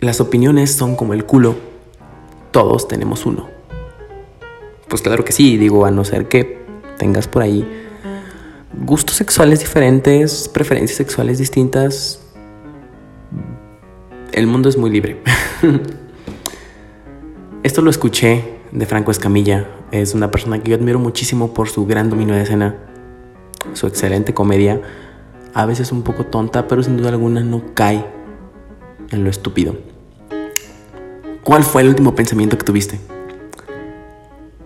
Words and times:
las 0.00 0.20
opiniones 0.20 0.72
son 0.72 0.96
como 0.96 1.14
el 1.14 1.24
culo. 1.24 1.56
Todos 2.50 2.88
tenemos 2.88 3.26
uno. 3.26 3.48
Pues 4.88 5.02
claro 5.02 5.24
que 5.24 5.32
sí, 5.32 5.56
digo, 5.56 5.84
a 5.86 5.90
no 5.90 6.04
ser 6.04 6.28
que 6.28 6.64
tengas 6.98 7.28
por 7.28 7.42
ahí 7.42 7.66
gustos 8.84 9.16
sexuales 9.16 9.60
diferentes, 9.60 10.48
preferencias 10.48 10.96
sexuales 10.96 11.38
distintas. 11.38 12.20
El 14.32 14.46
mundo 14.46 14.68
es 14.68 14.76
muy 14.76 14.90
libre. 14.90 15.22
Esto 17.62 17.82
lo 17.82 17.90
escuché 17.90 18.58
de 18.70 18.86
Franco 18.86 19.10
Escamilla. 19.10 19.66
Es 19.90 20.14
una 20.14 20.30
persona 20.30 20.62
que 20.62 20.70
yo 20.70 20.76
admiro 20.76 20.98
muchísimo 20.98 21.54
por 21.54 21.68
su 21.68 21.86
gran 21.86 22.10
dominio 22.10 22.34
de 22.34 22.42
escena, 22.42 22.76
su 23.72 23.86
excelente 23.86 24.34
comedia, 24.34 24.80
a 25.54 25.64
veces 25.64 25.90
un 25.90 26.02
poco 26.02 26.26
tonta, 26.26 26.68
pero 26.68 26.82
sin 26.82 26.96
duda 26.96 27.08
alguna 27.08 27.40
no 27.42 27.74
cae 27.74 28.04
en 29.10 29.24
lo 29.24 29.30
estúpido. 29.30 29.76
¿Cuál 31.46 31.62
fue 31.62 31.82
el 31.82 31.88
último 31.88 32.12
pensamiento 32.16 32.58
que 32.58 32.64
tuviste? 32.64 32.98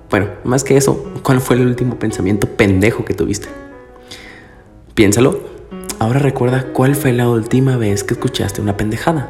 Bueno, 0.09 0.29
más 0.45 0.65
que 0.65 0.79
eso, 0.79 1.13
¿cuál 1.23 1.43
fue 1.43 1.57
el 1.57 1.67
último 1.67 1.99
pensamiento 1.99 2.47
pendejo 2.47 3.05
que 3.05 3.13
tuviste? 3.13 3.49
Piénsalo. 4.95 5.41
Ahora 5.99 6.21
recuerda 6.21 6.73
cuál 6.73 6.97
fue 6.97 7.13
la 7.13 7.29
última 7.29 7.77
vez 7.77 8.03
que 8.03 8.15
escuchaste 8.15 8.63
una 8.63 8.79
pendejada. 8.79 9.29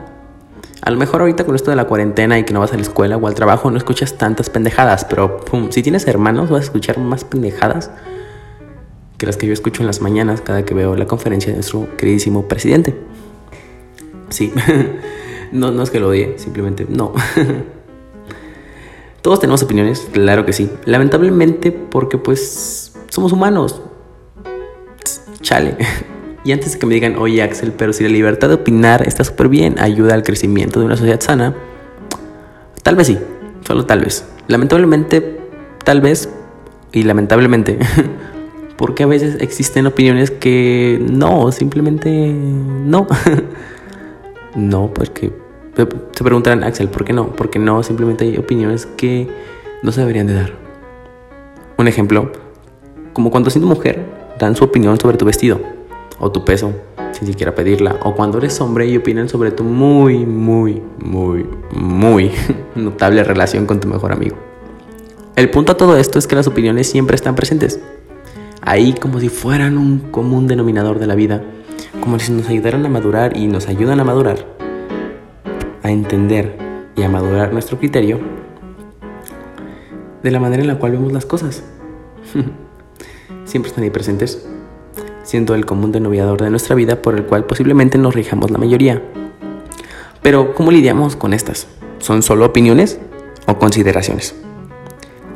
A 0.81 0.93
lo 0.93 0.97
mejor 0.97 1.23
ahorita 1.23 1.45
con 1.45 1.57
esto 1.57 1.73
de 1.73 1.77
la 1.77 1.89
cuarentena 1.89 2.39
y 2.39 2.45
que 2.45 2.55
no 2.55 2.61
vas 2.61 2.73
a 2.73 2.77
la 2.77 2.83
escuela 2.83 3.17
o 3.17 3.27
al 3.27 3.35
trabajo 3.35 3.69
no 3.73 3.79
escuchas 3.79 4.17
tantas 4.17 4.49
pendejadas, 4.49 5.05
pero 5.05 5.41
si 5.71 5.83
tienes 5.83 6.07
hermanos 6.07 6.51
vas 6.51 6.61
a 6.61 6.65
escuchar 6.67 7.01
más 7.01 7.25
pendejadas 7.25 7.91
que 9.19 9.27
las 9.27 9.37
que 9.37 9.49
yo 9.49 9.53
escucho 9.53 9.83
en 9.83 9.89
las 9.89 10.01
mañanas 10.01 10.41
cada 10.41 10.65
que 10.65 10.73
veo 10.73 10.95
la 10.95 11.09
conferencia 11.09 11.51
de 11.51 11.57
nuestro 11.57 11.89
queridísimo 11.97 12.47
presidente. 12.47 12.97
Sí, 14.29 14.53
no, 15.53 15.71
no 15.71 15.83
es 15.83 15.91
que 15.91 16.01
lo 16.01 16.09
odie, 16.09 16.39
simplemente 16.39 16.87
no. 16.89 17.13
Todos 19.23 19.41
tenemos 19.41 19.63
opiniones, 19.63 20.09
claro 20.13 20.47
que 20.47 20.53
sí. 20.53 20.71
Lamentablemente 20.87 21.73
porque 21.73 22.19
pues 22.19 22.93
somos 23.09 23.33
humanos. 23.33 23.81
Chale. 25.41 25.77
Y 26.43 26.53
antes 26.53 26.73
de 26.73 26.79
que 26.79 26.87
me 26.87 26.95
digan, 26.95 27.17
oye 27.17 27.43
Axel, 27.43 27.73
pero 27.73 27.93
si 27.93 28.03
la 28.03 28.09
libertad 28.09 28.49
de 28.49 28.55
opinar 28.55 29.07
está 29.07 29.25
súper 29.25 29.49
bien, 29.49 29.79
ayuda 29.79 30.15
al 30.15 30.23
crecimiento 30.23 30.81
de 30.81 30.87
una 30.87 30.97
sociedad 30.97 31.21
sana, 31.21 31.55
tal 32.83 32.97
vez 32.97 33.09
sí, 33.09 33.19
solo 33.67 33.85
tal 33.85 34.01
vez. 34.01 34.25
Lamentablemente, 34.49 35.39
tal 35.85 36.01
vez, 36.01 36.31
y 36.93 37.03
lamentablemente, 37.03 37.79
porque 38.79 39.03
a 39.03 39.07
veces 39.07 39.37
existen 39.43 39.87
opiniones 39.87 40.31
que 40.31 40.99
no, 41.13 41.53
simplemente 41.53 42.11
no. 42.11 43.07
No, 44.55 44.93
porque 44.93 45.33
se 45.77 46.25
preguntarán, 46.25 46.65
Axel, 46.65 46.89
¿por 46.89 47.05
qué 47.05 47.13
no? 47.13 47.35
Porque 47.37 47.59
no, 47.59 47.83
simplemente 47.83 48.25
hay 48.25 48.37
opiniones 48.37 48.87
que 48.87 49.29
no 49.83 49.93
se 49.93 50.01
deberían 50.01 50.27
de 50.27 50.35
dar. 50.35 50.53
Un 51.79 51.89
ejemplo, 51.89 52.33
como 53.13 53.31
cuando 53.31 53.51
siendo 53.51 53.69
mujer 53.69 54.05
dan 54.39 54.57
su 54.57 54.65
opinión 54.65 54.99
sobre 54.99 55.17
tu 55.17 55.25
vestido 55.25 55.61
o 56.19 56.31
tu 56.31 56.45
peso 56.45 56.73
sin 57.13 57.27
siquiera 57.27 57.55
pedirla, 57.55 57.97
o 58.03 58.15
cuando 58.15 58.39
eres 58.39 58.61
hombre 58.61 58.87
y 58.87 58.97
opinan 58.97 59.29
sobre 59.29 59.51
tu 59.51 59.65
muy, 59.65 60.25
muy, 60.25 60.81
muy, 60.99 61.47
muy 61.73 62.31
notable 62.75 63.25
relación 63.25 63.67
con 63.67 63.81
tu 63.81 63.89
mejor 63.89 64.13
amigo. 64.13 64.37
El 65.37 65.51
punto 65.51 65.73
a 65.73 65.77
todo 65.77 65.97
esto 65.97 66.19
es 66.19 66.27
que 66.27 66.37
las 66.37 66.47
opiniones 66.47 66.89
siempre 66.89 67.17
están 67.17 67.35
presentes 67.35 67.81
ahí 68.63 68.93
como 68.93 69.21
si 69.21 69.29
fueran 69.29 69.79
un 69.79 69.99
común 70.11 70.47
denominador 70.47 70.99
de 70.99 71.07
la 71.07 71.15
vida, 71.15 71.43
como 71.99 72.19
si 72.19 72.33
nos 72.33 72.49
ayudaran 72.49 72.87
a 72.87 72.89
madurar 72.89 73.37
y 73.37 73.47
nos 73.49 73.69
ayudan 73.69 74.01
a 74.01 74.05
madurar, 74.05 74.47
a 75.83 75.91
entender 75.91 76.57
y 76.97 77.03
a 77.03 77.09
madurar 77.09 77.53
nuestro 77.53 77.79
criterio 77.79 78.21
de 80.23 80.31
la 80.31 80.39
manera 80.39 80.63
en 80.63 80.69
la 80.69 80.79
cual 80.79 80.93
vemos 80.93 81.13
las 81.13 81.27
cosas. 81.27 81.65
Siempre 83.45 83.71
están 83.71 83.85
ahí 83.85 83.91
presentes, 83.91 84.47
siendo 85.23 85.55
el 85.55 85.67
común 85.67 85.93
denominador 85.93 86.43
de 86.43 86.51
nuestra 86.51 86.77
vida 86.77 87.03
por 87.03 87.17
el 87.17 87.25
cual 87.25 87.45
posiblemente 87.45 87.99
nos 87.99 88.15
rijamos 88.15 88.51
la 88.51 88.59
mayoría. 88.59 89.03
Pero, 90.23 90.55
¿cómo 90.55 90.71
lidiamos 90.71 91.17
con 91.17 91.33
estas? 91.33 91.67
¿Son 91.99 92.23
solo 92.23 92.47
opiniones 92.47 93.01
o 93.47 93.59
consideraciones? 93.59 94.35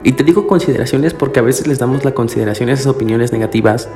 Y 0.03 0.13
te 0.13 0.23
digo 0.23 0.47
consideraciones 0.47 1.15
porque 1.15 1.41
a 1.41 1.43
veces 1.43 1.67
les 1.67 1.79
damos 1.79 2.05
la 2.05 2.13
consideración 2.13 2.69
a 2.69 2.75
esas 2.75 2.87
opiniones 2.87 3.33
negativas 3.33 3.89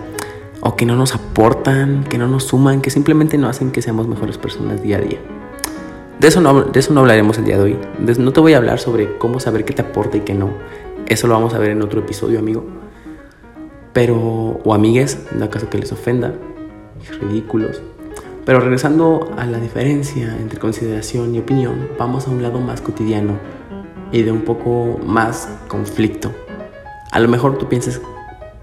o 0.60 0.76
que 0.76 0.86
no 0.86 0.96
nos 0.96 1.14
aportan, 1.14 2.04
que 2.04 2.18
no 2.18 2.26
nos 2.26 2.44
suman, 2.44 2.80
que 2.80 2.90
simplemente 2.90 3.38
no 3.38 3.48
hacen 3.48 3.70
que 3.70 3.82
seamos 3.82 4.08
mejores 4.08 4.38
personas 4.38 4.82
día 4.82 4.98
a 4.98 5.00
día. 5.00 5.18
De 6.18 6.26
eso 6.26 6.40
no, 6.40 6.62
de 6.62 6.80
eso 6.80 6.92
no 6.92 7.00
hablaremos 7.00 7.38
el 7.38 7.44
día 7.44 7.56
de 7.56 7.62
hoy. 7.62 7.78
no 8.18 8.32
te 8.32 8.40
voy 8.40 8.54
a 8.54 8.56
hablar 8.56 8.80
sobre 8.80 9.18
cómo 9.18 9.38
saber 9.38 9.64
qué 9.64 9.72
te 9.72 9.82
aporta 9.82 10.16
y 10.16 10.20
qué 10.20 10.34
no. 10.34 10.50
Eso 11.06 11.28
lo 11.28 11.34
vamos 11.34 11.54
a 11.54 11.58
ver 11.58 11.70
en 11.70 11.82
otro 11.82 12.00
episodio, 12.00 12.40
amigo. 12.40 12.64
Pero, 13.92 14.16
o 14.64 14.74
amigues, 14.74 15.26
no 15.34 15.44
acaso 15.44 15.70
que 15.70 15.78
les 15.78 15.92
ofenda, 15.92 16.34
ridículos. 17.20 17.82
Pero 18.44 18.60
regresando 18.60 19.30
a 19.36 19.46
la 19.46 19.58
diferencia 19.58 20.36
entre 20.40 20.58
consideración 20.58 21.34
y 21.34 21.38
opinión, 21.38 21.88
vamos 21.98 22.26
a 22.26 22.30
un 22.30 22.42
lado 22.42 22.60
más 22.60 22.80
cotidiano 22.80 23.38
y 24.10 24.22
de 24.22 24.32
un 24.32 24.42
poco 24.42 24.98
más 25.04 25.48
conflicto. 25.68 26.32
A 27.12 27.20
lo 27.20 27.28
mejor 27.28 27.58
tú 27.58 27.68
piensas, 27.68 28.00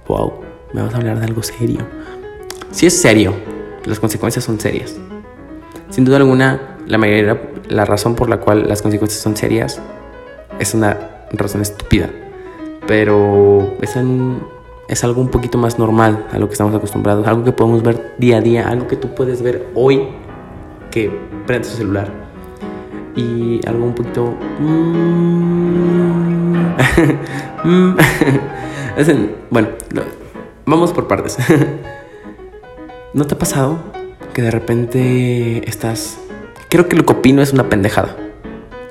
wow, 0.07 0.44
me 0.75 0.81
vas 0.81 0.93
a 0.93 0.97
hablar 0.97 1.19
de 1.19 1.25
algo 1.25 1.41
serio. 1.41 1.79
Si 2.71 2.85
es 2.85 3.01
serio, 3.01 3.33
las 3.85 4.01
consecuencias 4.01 4.43
son 4.43 4.59
serias. 4.59 4.97
Sin 5.89 6.03
duda 6.03 6.17
alguna, 6.17 6.77
la 6.85 6.97
mayoría, 6.97 7.41
la 7.69 7.85
razón 7.85 8.15
por 8.15 8.29
la 8.29 8.41
cual 8.41 8.67
las 8.67 8.81
consecuencias 8.81 9.21
son 9.21 9.37
serias 9.37 9.81
es 10.59 10.73
una 10.73 10.97
razón 11.31 11.61
estúpida. 11.61 12.09
Pero 12.85 13.77
es, 13.81 13.97
es 14.89 15.03
algo 15.05 15.21
un 15.21 15.29
poquito 15.29 15.57
más 15.57 15.79
normal 15.79 16.27
a 16.33 16.37
lo 16.37 16.47
que 16.47 16.51
estamos 16.51 16.75
acostumbrados, 16.75 17.25
algo 17.25 17.45
que 17.45 17.53
podemos 17.53 17.81
ver 17.81 18.13
día 18.17 18.37
a 18.37 18.41
día, 18.41 18.67
algo 18.67 18.87
que 18.87 18.97
tú 18.97 19.15
puedes 19.15 19.41
ver 19.41 19.69
hoy 19.75 20.09
que 20.91 21.09
prendes 21.47 21.71
tu 21.71 21.77
celular 21.77 22.11
y 23.15 23.65
algo 23.65 23.85
un 23.85 23.95
poquito... 23.95 24.35
Mm, 24.59 25.15
mm, 27.63 27.95
bueno, 29.49 29.69
vamos 30.65 30.91
por 30.91 31.07
partes. 31.07 31.37
¿No 33.13 33.25
te 33.25 33.35
ha 33.35 33.37
pasado 33.37 33.79
que 34.33 34.41
de 34.41 34.51
repente 34.51 35.67
estás... 35.69 36.19
Creo 36.69 36.89
que 36.89 36.95
lo 36.95 37.05
que 37.05 37.13
opino 37.13 37.41
es 37.41 37.53
una 37.53 37.69
pendejada. 37.69 38.15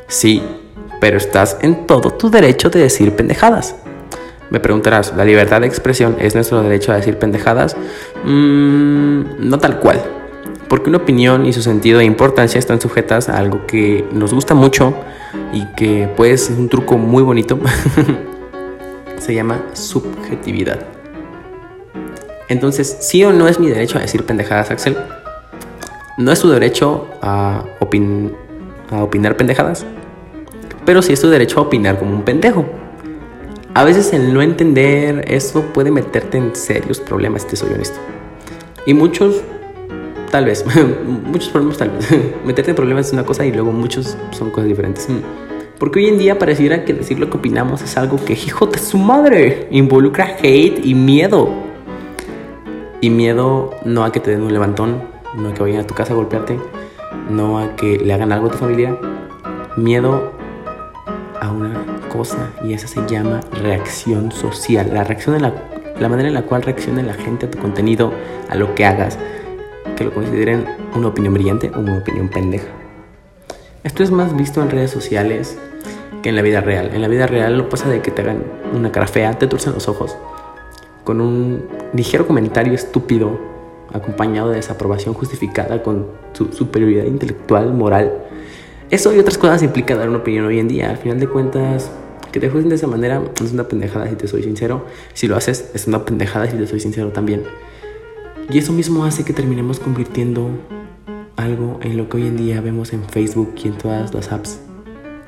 Sí, 0.06 0.42
pero 1.00 1.16
estás 1.16 1.58
en 1.60 1.86
todo 1.86 2.10
tu 2.10 2.30
derecho 2.30 2.70
de 2.70 2.80
decir 2.80 3.14
pendejadas. 3.14 3.76
Me 4.50 4.60
preguntarás, 4.60 5.14
¿la 5.16 5.24
libertad 5.24 5.60
de 5.60 5.66
expresión 5.66 6.16
es 6.20 6.34
nuestro 6.34 6.62
derecho 6.62 6.92
a 6.92 6.96
decir 6.96 7.18
pendejadas? 7.18 7.76
Mm, 8.24 9.48
no 9.48 9.58
tal 9.58 9.80
cual 9.80 10.02
porque 10.74 10.88
una 10.88 10.98
opinión 10.98 11.46
y 11.46 11.52
su 11.52 11.62
sentido 11.62 12.00
e 12.00 12.04
importancia 12.04 12.58
están 12.58 12.80
sujetas 12.80 13.28
a 13.28 13.38
algo 13.38 13.64
que 13.64 14.04
nos 14.12 14.34
gusta 14.34 14.54
mucho 14.54 14.92
y 15.52 15.66
que 15.76 16.08
puede 16.16 16.36
ser 16.36 16.58
un 16.58 16.68
truco 16.68 16.98
muy 16.98 17.22
bonito. 17.22 17.58
Se 19.18 19.34
llama 19.34 19.62
subjetividad. 19.72 20.93
Entonces, 22.48 22.96
¿sí 23.00 23.24
o 23.24 23.32
no 23.32 23.48
es 23.48 23.58
mi 23.58 23.68
derecho 23.68 23.98
a 23.98 24.02
decir 24.02 24.24
pendejadas, 24.24 24.70
Axel? 24.70 24.96
No 26.18 26.30
es 26.30 26.40
tu 26.40 26.48
derecho 26.48 27.08
a, 27.22 27.64
a 28.90 29.02
opinar 29.02 29.36
pendejadas, 29.36 29.84
pero 30.84 31.02
sí 31.02 31.12
es 31.12 31.20
tu 31.20 31.28
derecho 31.28 31.58
a 31.58 31.62
opinar 31.62 31.98
como 31.98 32.12
un 32.12 32.22
pendejo. 32.22 32.64
A 33.74 33.82
veces 33.82 34.12
el 34.12 34.32
no 34.32 34.40
entender 34.42 35.24
eso 35.26 35.62
puede 35.72 35.90
meterte 35.90 36.38
en 36.38 36.54
serios 36.54 37.00
problemas, 37.00 37.46
te 37.46 37.56
soy 37.56 37.72
honesto. 37.72 37.98
Y 38.86 38.94
muchos 38.94 39.42
Tal 40.34 40.46
vez. 40.46 40.64
muchos 41.26 41.48
problemas, 41.50 41.78
tal 41.78 41.90
vez. 41.90 42.08
Meterte 42.44 42.72
en 42.72 42.76
problemas 42.76 43.06
es 43.06 43.12
una 43.12 43.24
cosa 43.24 43.46
y 43.46 43.52
luego 43.52 43.70
muchos 43.70 44.16
son 44.32 44.50
cosas 44.50 44.66
diferentes. 44.66 45.08
Mm. 45.08 45.18
Porque 45.78 46.00
hoy 46.00 46.08
en 46.08 46.18
día 46.18 46.40
pareciera 46.40 46.84
que 46.84 46.92
decir 46.92 47.20
lo 47.20 47.30
que 47.30 47.36
opinamos 47.36 47.82
es 47.82 47.96
algo 47.96 48.16
que, 48.24 48.32
hijo 48.32 48.66
de 48.66 48.80
su 48.80 48.98
madre, 48.98 49.68
involucra 49.70 50.36
hate 50.42 50.84
y 50.84 50.96
miedo. 50.96 51.48
Y 53.04 53.10
miedo 53.10 53.68
no 53.84 54.02
a 54.02 54.12
que 54.12 54.18
te 54.18 54.30
den 54.30 54.40
un 54.40 54.54
levantón, 54.54 55.02
no 55.36 55.50
a 55.50 55.52
que 55.52 55.62
vayan 55.62 55.80
a 55.82 55.86
tu 55.86 55.92
casa 55.92 56.14
a 56.14 56.16
golpearte, 56.16 56.58
no 57.28 57.58
a 57.58 57.76
que 57.76 57.98
le 57.98 58.14
hagan 58.14 58.32
algo 58.32 58.46
a 58.46 58.50
tu 58.52 58.56
familia. 58.56 58.98
Miedo 59.76 60.32
a 61.38 61.50
una 61.50 61.84
cosa 62.10 62.48
y 62.64 62.72
esa 62.72 62.88
se 62.88 63.06
llama 63.06 63.40
reacción 63.62 64.32
social. 64.32 64.90
La 64.94 65.04
reacción 65.04 65.34
de 65.34 65.42
la, 65.42 65.52
la 66.00 66.08
manera 66.08 66.28
en 66.28 66.34
la 66.34 66.44
cual 66.44 66.62
reacciona 66.62 67.02
la 67.02 67.12
gente 67.12 67.44
a 67.44 67.50
tu 67.50 67.58
contenido, 67.58 68.10
a 68.48 68.54
lo 68.54 68.74
que 68.74 68.86
hagas 68.86 69.18
que 69.98 70.04
lo 70.04 70.14
consideren 70.14 70.64
una 70.96 71.08
opinión 71.08 71.34
brillante 71.34 71.70
o 71.76 71.80
una 71.80 71.98
opinión 71.98 72.30
pendeja. 72.30 72.68
Esto 73.82 74.02
es 74.02 74.12
más 74.12 74.34
visto 74.34 74.62
en 74.62 74.70
redes 74.70 74.90
sociales 74.90 75.58
que 76.22 76.30
en 76.30 76.36
la 76.36 76.40
vida 76.42 76.62
real. 76.62 76.90
En 76.94 77.02
la 77.02 77.08
vida 77.08 77.26
real 77.26 77.58
lo 77.58 77.68
pasa 77.68 77.86
de 77.86 78.00
que 78.00 78.10
te 78.10 78.22
hagan 78.22 78.44
una 78.72 78.90
cara 78.92 79.06
fea, 79.06 79.38
te 79.38 79.46
torcen 79.46 79.74
los 79.74 79.88
ojos, 79.88 80.16
con 81.04 81.20
un 81.20 81.64
ligero 81.92 82.26
comentario 82.26 82.72
estúpido, 82.72 83.38
acompañado 83.92 84.50
de 84.50 84.56
desaprobación 84.56 85.14
justificada 85.14 85.82
con 85.82 86.06
su 86.32 86.52
superioridad 86.52 87.04
intelectual, 87.04 87.72
moral. 87.72 88.12
Eso 88.90 89.14
y 89.14 89.18
otras 89.18 89.38
cosas 89.38 89.62
implica 89.62 89.94
dar 89.94 90.08
una 90.08 90.18
opinión 90.18 90.46
hoy 90.46 90.58
en 90.58 90.68
día. 90.68 90.90
Al 90.90 90.96
final 90.96 91.20
de 91.20 91.28
cuentas, 91.28 91.90
que 92.32 92.40
te 92.40 92.48
juzguen 92.50 92.70
de 92.70 92.74
esa 92.74 92.88
manera 92.88 93.22
es 93.42 93.52
una 93.52 93.68
pendejada 93.68 94.08
si 94.08 94.16
te 94.16 94.26
soy 94.26 94.42
sincero. 94.42 94.86
Si 95.12 95.28
lo 95.28 95.36
haces, 95.36 95.70
es 95.72 95.86
una 95.86 96.04
pendejada 96.04 96.50
si 96.50 96.56
te 96.56 96.66
soy 96.66 96.80
sincero 96.80 97.10
también. 97.10 97.44
Y 98.50 98.58
eso 98.58 98.72
mismo 98.72 99.04
hace 99.04 99.24
que 99.24 99.32
terminemos 99.32 99.78
convirtiendo 99.78 100.50
algo 101.36 101.78
en 101.82 101.96
lo 101.96 102.08
que 102.08 102.16
hoy 102.16 102.26
en 102.26 102.36
día 102.36 102.60
vemos 102.60 102.92
en 102.92 103.04
Facebook 103.04 103.54
y 103.62 103.68
en 103.68 103.78
todas 103.78 104.12
las 104.12 104.32
apps 104.32 104.58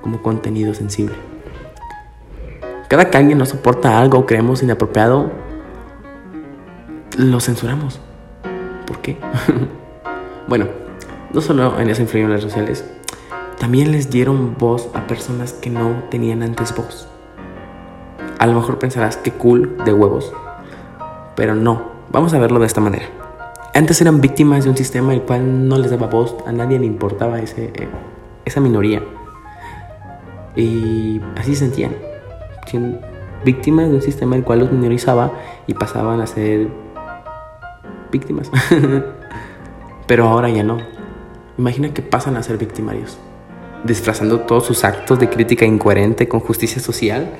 como 0.01 0.23
contenido 0.23 0.75
sensible. 0.75 1.15
Cada 2.89 3.11
que 3.11 3.19
alguien 3.19 3.39
no 3.39 3.47
soporta 3.47 4.01
algo 4.01 4.19
o 4.19 4.27
creemos 4.27 4.63
inapropiado, 4.63 5.31
lo 7.17 7.41
censuramos. 7.41 8.01
¿Por 8.87 8.99
qué? 8.99 9.17
bueno, 10.49 10.67
no 11.33 11.41
solo 11.41 11.79
en 11.81 11.89
eso 11.89 12.03
influyen 12.03 12.31
las 12.31 12.41
redes 12.41 12.53
sociales, 12.53 12.85
también 13.59 13.93
les 13.93 14.11
dieron 14.11 14.57
voz 14.59 14.89
a 14.95 15.07
personas 15.07 15.53
que 15.53 15.71
no 15.71 16.05
tenían 16.11 16.43
antes 16.43 16.75
voz. 16.75 17.09
A 18.39 18.47
lo 18.47 18.53
mejor 18.53 18.79
pensarás 18.79 19.17
que 19.17 19.33
cool 19.33 19.79
de 19.85 19.93
huevos, 19.93 20.33
pero 21.35 21.55
no, 21.55 21.91
vamos 22.11 22.35
a 22.35 22.39
verlo 22.39 22.61
de 22.61 22.67
esta 22.67 22.81
manera. 22.81 23.07
Antes 23.75 24.01
eran 24.01 24.21
víctimas 24.21 24.65
de 24.65 24.71
un 24.71 24.77
sistema 24.77 25.13
el 25.13 25.23
cual 25.23 25.69
no 25.69 25.79
les 25.79 25.91
daba 25.91 26.07
voz, 26.07 26.37
a 26.47 26.53
nadie 26.53 26.79
le 26.79 26.87
importaba 26.87 27.41
ese, 27.41 27.73
eh, 27.75 27.89
esa 28.45 28.61
minoría. 28.61 29.03
Y 30.55 31.21
así 31.37 31.55
se 31.55 31.67
sentían, 31.67 31.95
víctimas 33.45 33.89
de 33.89 33.97
un 33.97 34.03
sistema 34.03 34.37
el 34.37 34.45
cual 34.45 34.61
los 34.61 34.73
minorizaba 34.73 35.33
y 35.67 35.75
pasaban 35.75 36.21
a 36.21 36.27
ser 36.27 36.69
víctimas. 38.19 38.51
Pero 40.07 40.29
ahora 40.29 40.49
ya 40.49 40.63
no. 40.63 40.79
Imagina 41.59 41.93
que 41.93 42.03
pasan 42.03 42.37
a 42.37 42.43
ser 42.43 42.59
victimarios 42.59 43.19
disfrazando 43.85 44.41
todos 44.41 44.67
sus 44.67 44.85
actos 44.85 45.19
de 45.19 45.29
crítica 45.29 45.65
incoherente 45.65 46.29
con 46.29 46.41
justicia 46.41 46.81
social 46.81 47.31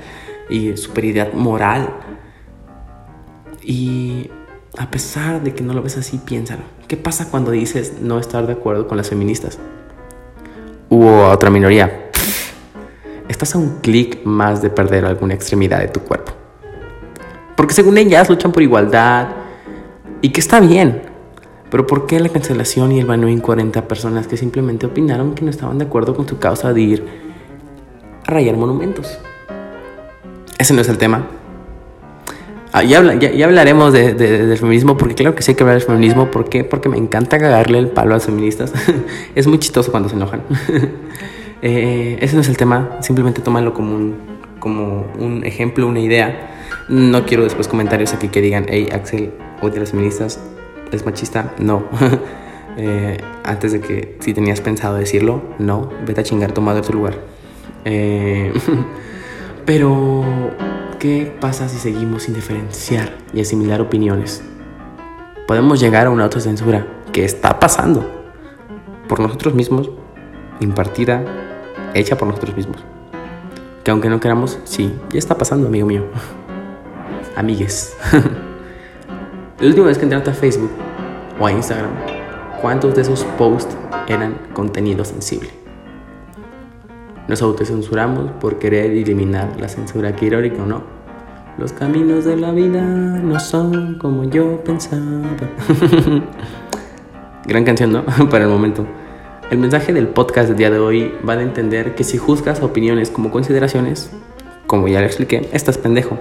y 0.49 0.77
superioridad 0.77 1.33
moral. 1.33 1.91
Y 3.63 4.31
a 4.79 4.91
pesar 4.91 5.43
de 5.43 5.55
que 5.55 5.63
no 5.63 5.75
lo 5.75 5.83
ves 5.83 5.97
así, 5.97 6.19
piénsalo. 6.19 6.63
¿Qué 6.87 6.97
pasa 6.97 7.31
cuando 7.31 7.51
dices 7.51 8.01
no 8.01 8.19
estar 8.19 8.47
de 8.47 8.53
acuerdo 8.53 8.87
con 8.87 8.97
las 8.97 9.09
feministas? 9.09 9.59
U 10.89 11.05
otra 11.07 11.51
minoría. 11.51 12.11
Estás 13.29 13.55
a 13.57 13.59
un 13.59 13.81
clic 13.81 14.25
más 14.25 14.63
de 14.63 14.71
perder 14.71 15.05
alguna 15.05 15.35
extremidad 15.35 15.81
de 15.81 15.89
tu 15.89 16.01
cuerpo. 16.01 16.33
Porque 17.57 17.75
según 17.75 17.99
ellas 17.99 18.31
luchan 18.31 18.53
por 18.53 18.63
igualdad 18.63 19.29
y 20.27 20.31
que 20.31 20.41
está 20.41 20.59
bien. 20.59 21.03
Pero 21.71 21.87
¿por 21.87 22.07
qué 22.07 22.19
la 22.19 22.29
cancelación 22.29 22.91
y 22.91 22.99
el 22.99 23.07
baneo 23.07 23.29
en 23.29 23.39
40 23.39 23.87
personas 23.87 24.27
que 24.27 24.37
simplemente 24.37 24.85
opinaron 24.85 25.37
que 25.37 25.45
no 25.45 25.51
estaban 25.51 25.79
de 25.79 25.85
acuerdo 25.85 26.17
con 26.17 26.27
su 26.27 26.39
causa 26.39 26.73
de 26.73 26.81
ir 26.81 27.07
a 28.27 28.33
rayar 28.33 28.57
monumentos? 28.57 29.21
Ese 30.59 30.75
no 30.75 30.81
es 30.81 30.89
el 30.89 30.99
tema. 30.99 31.29
Ah, 32.73 32.83
ya, 32.83 32.99
hablaremos 32.99 33.93
del 33.93 34.59
feminismo, 34.59 34.97
porque 34.97 35.15
claro 35.15 35.37
que 35.37 35.43
sí 35.43 35.53
hay 35.53 35.55
que 35.55 35.63
hablar 35.63 35.79
del 35.79 35.87
feminismo. 35.87 36.29
¿Por 36.29 36.49
qué? 36.49 36.65
Porque 36.65 36.89
me 36.89 36.99
encanta 36.99 37.39
cagarle 37.39 37.79
el 37.79 37.87
palo 37.87 38.11
a 38.11 38.15
las 38.15 38.27
feministas. 38.27 38.73
es 39.37 39.47
muy 39.47 39.61
chistoso 39.61 39.93
cuando 39.93 40.09
se 40.09 40.17
enojan. 40.17 40.43
Eh, 41.63 42.19
ese 42.21 42.35
no 42.37 42.43
es 42.43 42.49
el 42.51 42.57
tema, 42.59 42.99
simplemente 43.01 43.41
tómalo 43.41 43.73
como 43.73 43.97
un, 43.97 44.15
como 44.61 45.07
un 45.19 45.43
ejemplo, 45.43 45.87
una 45.87 46.01
idea. 46.01 46.55
No 46.91 47.25
quiero 47.25 47.45
después 47.45 47.67
comentarios 47.67 48.13
aquí 48.13 48.29
que 48.29 48.43
digan, 48.43 48.67
hey 48.69 48.89
Axel, 48.93 49.33
odia 49.63 49.77
a 49.77 49.81
las 49.81 49.91
feministas 49.91 50.41
es 50.93 51.05
machista, 51.05 51.53
no. 51.59 51.85
Eh, 52.79 53.17
antes 53.43 53.73
de 53.73 53.81
que 53.81 54.19
si 54.21 54.35
tenías 54.35 54.61
pensado 54.61 54.97
decirlo, 54.97 55.41
no, 55.59 55.89
vete 56.07 56.21
a 56.21 56.25
chingar 56.25 56.53
tomado 56.53 56.83
tu 56.83 56.93
lugar. 56.93 57.15
Eh, 57.87 58.53
pero, 59.65 60.23
¿qué 60.99 61.35
pasa 61.41 61.71
si 61.71 61.79
seguimos 61.79 62.25
sin 62.25 62.35
diferenciar 62.35 63.17
y 63.33 63.41
asimilar 63.41 63.81
opiniones? 63.81 64.43
Podemos 65.47 65.81
llegar 65.81 66.07
a 66.07 66.11
una 66.11 66.25
autocensura 66.25 66.87
que 67.15 67.25
está 67.25 67.59
pasando 67.59 68.05
por 69.09 69.21
nosotros 69.21 69.55
mismos, 69.55 69.89
impartida, 70.61 71.25
hecha 71.95 72.19
por 72.19 72.29
nosotros 72.29 72.55
mismos. 72.59 72.85
Que 73.85 73.91
aunque 73.91 74.11
no 74.11 74.21
queramos, 74.21 74.59
sí, 74.65 74.93
ya 75.09 75.19
está 75.19 75.39
pasando, 75.39 75.69
amigo 75.69 75.87
mío. 75.87 76.05
Amigues. 77.37 77.97
La 79.59 79.69
última 79.69 79.87
vez 79.87 79.97
que 79.97 80.05
entraste 80.05 80.29
a 80.29 80.35
Facebook 80.35 80.71
o 81.41 81.47
a 81.47 81.51
Instagram, 81.51 81.93
¿cuántos 82.61 82.95
de 82.95 83.01
esos 83.01 83.25
posts 83.39 83.75
eran 84.07 84.35
contenido 84.53 85.03
sensible? 85.03 85.49
Nos 87.27 87.41
autocensuramos 87.41 88.33
por 88.33 88.59
querer 88.59 88.91
eliminar 88.91 89.59
la 89.59 89.71
censura, 89.71 90.15
que 90.15 90.27
irónico, 90.27 90.67
¿no? 90.67 90.83
Los 91.57 91.73
caminos 91.73 92.27
de 92.27 92.37
la 92.37 92.53
vida 92.53 92.83
no 92.83 93.41
son 93.41 93.95
como 93.99 94.25
yo 94.25 94.63
pensaba. 94.63 95.23
Gran 97.47 97.65
canción, 97.65 97.93
¿no? 97.93 98.05
Para 98.31 98.45
el 98.45 98.51
momento. 98.51 98.87
El 99.51 99.57
mensaje 99.57 99.95
del 99.95 100.09
podcast 100.09 100.49
del 100.49 100.59
día 100.59 100.71
de 100.71 100.81
hoy 100.81 101.15
va 101.27 101.33
a 101.33 101.41
entender 101.41 101.95
que 101.95 102.05
si 102.05 102.19
juzgas 102.19 102.61
opiniones 102.61 103.09
como 103.09 103.31
consideraciones, 103.31 104.11
como 104.67 104.87
ya 104.87 105.01
le 105.01 105.07
expliqué, 105.07 105.49
estás 105.55 105.79
pendejo. 105.79 106.19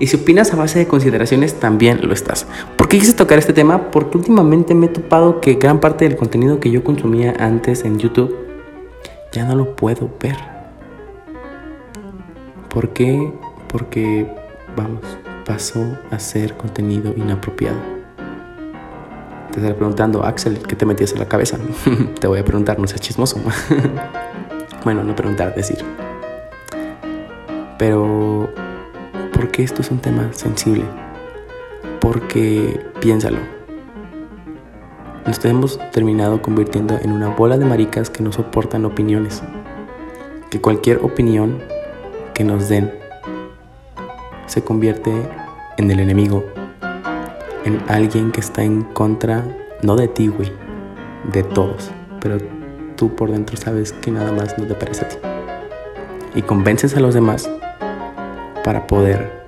Y 0.00 0.06
si 0.06 0.16
opinas 0.16 0.52
a 0.54 0.56
base 0.56 0.78
de 0.78 0.88
consideraciones, 0.88 1.60
también 1.60 2.00
lo 2.02 2.14
estás. 2.14 2.46
¿Por 2.76 2.88
qué 2.88 2.98
quise 2.98 3.12
tocar 3.12 3.38
este 3.38 3.52
tema? 3.52 3.90
Porque 3.90 4.16
últimamente 4.16 4.74
me 4.74 4.86
he 4.86 4.88
topado 4.88 5.42
que 5.42 5.54
gran 5.54 5.78
parte 5.78 6.06
del 6.06 6.16
contenido 6.16 6.58
que 6.58 6.70
yo 6.70 6.82
consumía 6.82 7.34
antes 7.38 7.84
en 7.84 7.98
YouTube 7.98 8.34
ya 9.30 9.44
no 9.44 9.54
lo 9.54 9.76
puedo 9.76 10.10
ver. 10.18 10.36
¿Por 12.70 12.94
qué? 12.94 13.30
Porque, 13.68 14.26
vamos, 14.74 15.02
pasó 15.44 15.98
a 16.10 16.18
ser 16.18 16.56
contenido 16.56 17.12
inapropiado. 17.14 17.76
Te 19.50 19.58
estaré 19.58 19.74
preguntando, 19.74 20.24
Axel, 20.24 20.60
¿qué 20.60 20.76
te 20.76 20.86
metías 20.86 21.12
en 21.12 21.18
la 21.18 21.28
cabeza? 21.28 21.58
te 22.20 22.26
voy 22.26 22.38
a 22.38 22.44
preguntar, 22.44 22.78
no 22.78 22.86
seas 22.86 23.02
chismoso. 23.02 23.38
bueno, 24.84 25.04
no 25.04 25.14
preguntar, 25.14 25.54
decir. 25.54 25.84
Pero 27.78 28.49
porque 29.40 29.62
esto 29.62 29.80
es 29.80 29.90
un 29.90 30.00
tema 30.00 30.28
sensible. 30.34 30.84
Porque 31.98 32.78
piénsalo. 33.00 33.38
Nos 35.24 35.42
hemos 35.46 35.78
terminado 35.92 36.42
convirtiendo 36.42 36.98
en 37.00 37.10
una 37.10 37.28
bola 37.28 37.56
de 37.56 37.64
maricas 37.64 38.10
que 38.10 38.22
no 38.22 38.32
soportan 38.32 38.84
opiniones. 38.84 39.42
Que 40.50 40.60
cualquier 40.60 40.98
opinión 40.98 41.58
que 42.34 42.44
nos 42.44 42.68
den 42.68 42.92
se 44.44 44.62
convierte 44.62 45.10
en 45.78 45.90
el 45.90 46.00
enemigo. 46.00 46.44
En 47.64 47.80
alguien 47.88 48.32
que 48.32 48.40
está 48.40 48.62
en 48.62 48.82
contra, 48.82 49.42
no 49.80 49.96
de 49.96 50.08
ti, 50.08 50.28
güey, 50.28 50.52
de 51.32 51.44
todos. 51.44 51.90
Pero 52.20 52.36
tú 52.94 53.16
por 53.16 53.30
dentro 53.30 53.56
sabes 53.56 53.94
que 53.94 54.10
nada 54.10 54.32
más 54.32 54.58
no 54.58 54.66
te 54.66 54.74
parece 54.74 55.06
a 55.06 55.08
ti. 55.08 55.16
Y 56.34 56.42
convences 56.42 56.94
a 56.94 57.00
los 57.00 57.14
demás 57.14 57.50
para 58.64 58.86
poder, 58.86 59.44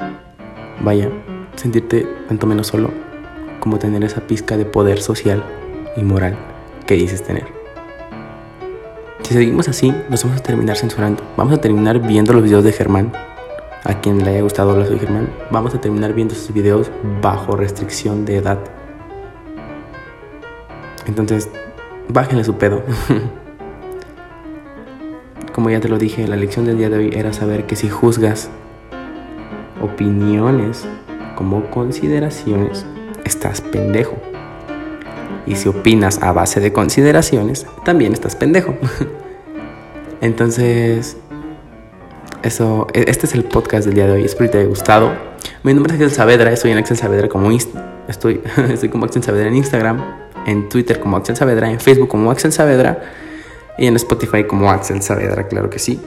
vaya, 0.81 1.11
sentirte 1.57 2.07
tanto 2.28 2.47
menos 2.47 2.66
solo 2.66 2.90
como 3.61 3.78
tener 3.78 4.02
esa 4.04 4.26
pizca 4.26 4.57
de 4.57 4.64
poder 4.64 5.00
social 5.00 5.45
y 5.97 6.02
moral 6.02 6.37
que 6.87 6.95
dices 6.95 7.23
tener. 7.23 7.47
Si 9.23 9.35
seguimos 9.35 9.69
así, 9.69 9.95
nos 10.11 10.25
vamos 10.25 10.40
a 10.40 10.42
terminar 10.42 10.76
censurando. 10.76 11.23
Vamos 11.37 11.54
a 11.54 11.61
terminar 11.61 12.00
viendo 12.00 12.33
los 12.33 12.42
videos 12.42 12.64
de 12.64 12.73
Germán. 12.73 13.12
A 13.85 14.00
quien 14.00 14.25
le 14.25 14.31
haya 14.31 14.42
gustado 14.42 14.73
hablar 14.73 14.88
de 14.88 14.99
Germán, 14.99 15.28
vamos 15.50 15.75
a 15.75 15.81
terminar 15.81 16.12
viendo 16.12 16.35
sus 16.35 16.52
videos 16.52 16.90
bajo 17.21 17.57
restricción 17.57 18.25
de 18.25 18.37
edad. 18.37 18.59
Entonces, 21.07 21.49
bájenle 22.09 22.45
su 22.45 22.54
pedo. 22.54 22.83
Como 25.52 25.71
ya 25.71 25.81
te 25.81 25.88
lo 25.88 25.99
dije, 25.99 26.26
la 26.26 26.37
lección 26.37 26.64
del 26.64 26.78
día 26.78 26.90
de 26.90 26.99
hoy 26.99 27.11
era 27.14 27.33
saber 27.33 27.66
que 27.66 27.76
si 27.76 27.88
juzgas 27.88 28.50
opiniones 29.82 30.86
como 31.36 31.70
consideraciones, 31.70 32.86
estás 33.24 33.60
pendejo. 33.60 34.16
Y 35.46 35.56
si 35.56 35.68
opinas 35.68 36.22
a 36.22 36.32
base 36.32 36.60
de 36.60 36.72
consideraciones, 36.72 37.66
también 37.84 38.12
estás 38.12 38.36
pendejo. 38.36 38.76
Entonces, 40.20 41.16
eso, 42.42 42.86
e, 42.92 43.04
este 43.08 43.26
es 43.26 43.34
el 43.34 43.44
podcast 43.44 43.86
del 43.86 43.94
día 43.94 44.06
de 44.06 44.12
hoy. 44.12 44.24
Espero 44.24 44.46
que 44.46 44.52
te 44.52 44.58
haya 44.58 44.68
gustado. 44.68 45.12
Mi 45.64 45.74
nombre 45.74 45.94
es 45.94 46.00
Axel 46.00 46.12
Saavedra, 46.12 46.52
estoy 46.52 46.70
en 46.70 46.78
Axel 46.78 46.96
Saavedra 46.96 47.28
como 47.28 47.50
estoy, 48.08 48.40
estoy 48.70 48.88
como 48.88 49.06
Axel 49.06 49.22
Saavedra 49.22 49.48
en 49.48 49.56
Instagram, 49.56 50.04
en 50.46 50.68
Twitter 50.68 51.00
como 51.00 51.16
Axel 51.16 51.36
Saavedra, 51.36 51.70
en 51.70 51.80
Facebook 51.80 52.08
como 52.08 52.30
Axel 52.30 52.52
Saavedra 52.52 53.00
y 53.78 53.86
en 53.86 53.96
Spotify 53.96 54.44
como 54.44 54.70
Axel 54.70 55.02
Saavedra, 55.02 55.46
claro 55.48 55.70
que 55.70 55.78
sí. 55.78 56.00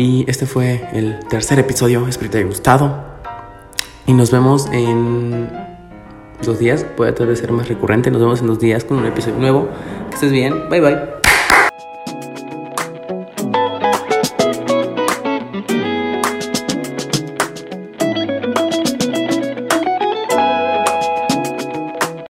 Y 0.00 0.24
este 0.28 0.46
fue 0.46 0.88
el 0.94 1.18
tercer 1.28 1.58
episodio. 1.58 2.08
Espero 2.08 2.30
que 2.30 2.32
te 2.32 2.38
haya 2.38 2.46
gustado. 2.46 3.04
Y 4.06 4.14
nos 4.14 4.30
vemos 4.30 4.66
en 4.72 5.50
dos 6.42 6.58
días. 6.58 6.86
Puede 6.96 7.12
tratar 7.12 7.28
de 7.28 7.36
ser 7.36 7.52
más 7.52 7.68
recurrente. 7.68 8.10
Nos 8.10 8.22
vemos 8.22 8.40
en 8.40 8.46
dos 8.46 8.58
días 8.58 8.82
con 8.82 8.96
un 8.96 9.04
episodio 9.04 9.36
nuevo. 9.36 9.68
Que 10.08 10.14
estés 10.14 10.32
bien. 10.32 10.70
Bye 10.70 10.80
bye. 10.80 11.19